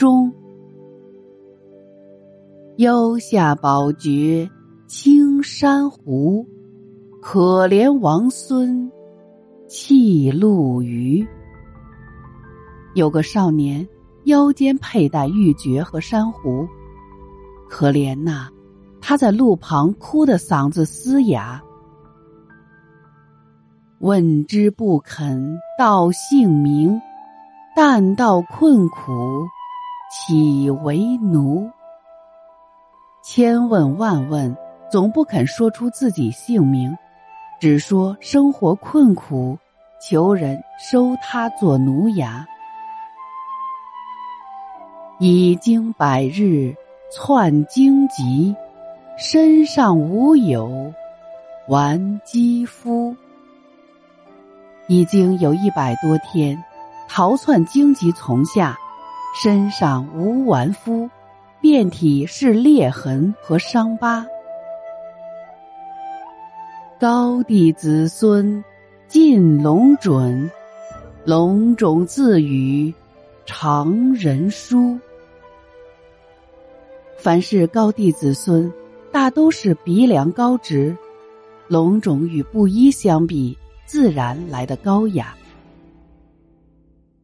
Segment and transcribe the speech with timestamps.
[0.00, 0.32] 中，
[2.78, 4.48] 腰下宝珏
[4.86, 6.48] 青山湖，
[7.20, 8.90] 可怜王孙
[9.68, 11.28] 弃陆虞。
[12.94, 13.86] 有个少年
[14.24, 16.66] 腰间佩戴玉珏和珊瑚，
[17.68, 18.48] 可怜呐，
[19.02, 21.62] 他在路旁哭得嗓子嘶哑。
[23.98, 26.98] 问之不肯道姓名，
[27.76, 29.46] 但道困苦。
[30.10, 31.70] 岂为奴？
[33.22, 34.56] 千问万问，
[34.90, 36.98] 总不肯说出自己姓名，
[37.60, 39.56] 只说生活困苦，
[40.00, 42.44] 求人收他做奴牙。
[45.20, 46.74] 已经百日
[47.12, 48.56] 窜荆棘，
[49.16, 50.92] 身上无有
[51.68, 53.14] 完肌肤。
[54.88, 56.60] 已经有一百多天，
[57.08, 58.76] 逃窜荆棘丛下。
[59.32, 61.08] 身上无完肤，
[61.60, 64.26] 遍体是裂痕和伤疤。
[66.98, 68.62] 高帝子孙
[69.08, 70.50] 尽龙准，
[71.24, 72.92] 龙种自语
[73.46, 74.98] 常人书。
[77.16, 78.70] 凡是高帝子孙，
[79.12, 80.94] 大都是鼻梁高直，
[81.68, 85.34] 龙种与布衣相比，自然来得高雅。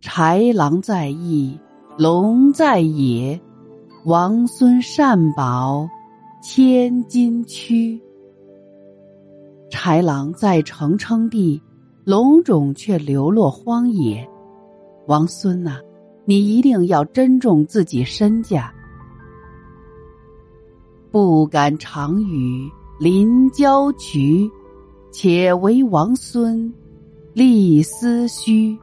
[0.00, 1.58] 豺狼在翼。
[1.98, 3.40] 龙在野，
[4.04, 5.88] 王孙善保
[6.42, 7.98] 千金躯。
[9.70, 11.58] 豺狼在城称帝，
[12.04, 14.28] 龙种却流落荒野。
[15.06, 15.80] 王孙呐，
[16.26, 18.70] 你一定要珍重自己身价。
[21.10, 22.70] 不敢长语
[23.00, 24.46] 临郊渠，
[25.10, 26.70] 且为王孙
[27.32, 28.78] 立思绪。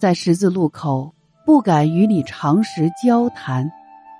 [0.00, 1.14] 在十字路口。
[1.44, 3.70] 不敢与你长时交谈，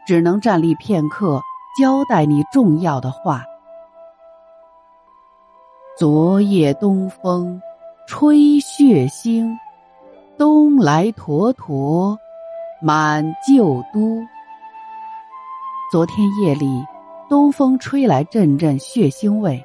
[0.07, 1.41] 只能站立片刻，
[1.81, 3.45] 交代你重要的话。
[5.97, 7.63] 昨夜东风
[8.07, 9.57] 吹血腥，
[10.37, 12.19] 东来沱沱
[12.83, 14.23] 满旧都。
[15.91, 16.85] 昨天夜里，
[17.31, 19.65] 东风吹来阵阵血腥味，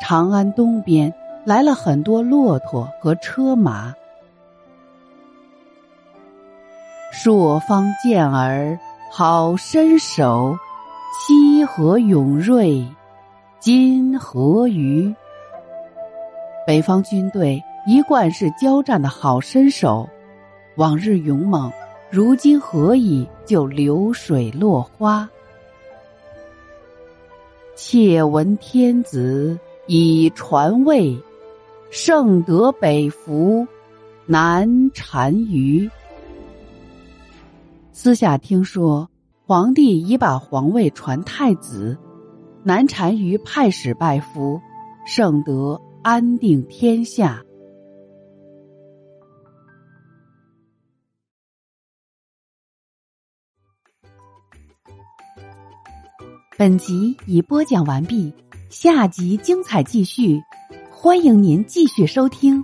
[0.00, 3.94] 长安东边来了很多骆驼和车马。
[7.20, 8.78] 朔方健儿
[9.10, 10.56] 好身手，
[11.18, 12.86] 西河勇锐
[13.58, 15.12] 今何于？
[16.64, 20.08] 北方军队一贯是交战的好身手，
[20.76, 21.72] 往日勇猛，
[22.08, 25.28] 如今何以就流水落花？
[27.74, 29.58] 窃闻天子
[29.88, 31.18] 以传位，
[31.90, 33.66] 圣德北服
[34.24, 35.90] 南单于。
[38.00, 39.10] 私下听说，
[39.44, 41.98] 皇帝已把皇位传太子，
[42.62, 44.60] 南单于派使拜服，
[45.04, 47.42] 圣德安定天下。
[56.56, 58.32] 本集已播讲完毕，
[58.70, 60.40] 下集精彩继续，
[60.88, 62.62] 欢迎您继续收听。